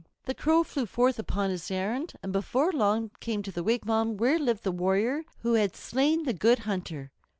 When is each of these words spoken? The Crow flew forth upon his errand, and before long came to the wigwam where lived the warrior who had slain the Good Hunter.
The 0.25 0.33
Crow 0.33 0.63
flew 0.63 0.87
forth 0.87 1.19
upon 1.19 1.51
his 1.51 1.69
errand, 1.69 2.13
and 2.23 2.33
before 2.33 2.71
long 2.71 3.11
came 3.19 3.43
to 3.43 3.51
the 3.51 3.61
wigwam 3.63 4.17
where 4.17 4.39
lived 4.39 4.63
the 4.63 4.71
warrior 4.71 5.25
who 5.43 5.53
had 5.53 5.75
slain 5.75 6.23
the 6.23 6.33
Good 6.33 6.57
Hunter. 6.65 7.11